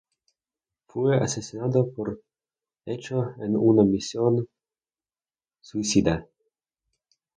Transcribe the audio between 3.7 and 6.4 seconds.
misión suicida.